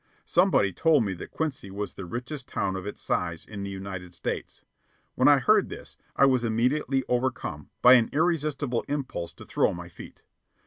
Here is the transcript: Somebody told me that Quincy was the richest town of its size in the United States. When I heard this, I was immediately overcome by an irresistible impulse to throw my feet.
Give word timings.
Somebody 0.25 0.73
told 0.73 1.05
me 1.05 1.13
that 1.13 1.29
Quincy 1.29 1.69
was 1.69 1.93
the 1.93 2.07
richest 2.07 2.47
town 2.47 2.75
of 2.75 2.87
its 2.87 2.99
size 2.99 3.45
in 3.45 3.61
the 3.61 3.69
United 3.69 4.15
States. 4.15 4.63
When 5.13 5.27
I 5.27 5.37
heard 5.37 5.69
this, 5.69 5.95
I 6.15 6.25
was 6.25 6.43
immediately 6.43 7.03
overcome 7.07 7.69
by 7.83 7.93
an 7.93 8.09
irresistible 8.11 8.83
impulse 8.87 9.31
to 9.33 9.45
throw 9.45 9.75
my 9.75 9.89
feet. 9.89 10.23